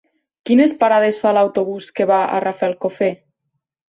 [0.49, 3.11] Quines parades fa l'autobús que va a Rafelcofer?